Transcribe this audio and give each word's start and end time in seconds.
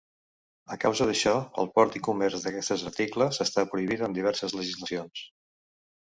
A 0.75 0.75
causa 0.83 1.05
d'això, 1.09 1.33
el 1.63 1.67
port 1.75 1.97
i 1.99 1.99
comerç 2.07 2.37
d'aquests 2.47 2.85
articles 2.91 3.37
està 3.45 3.65
prohibit 3.73 4.01
en 4.07 4.17
diverses 4.17 4.57
legislacions. 4.61 5.23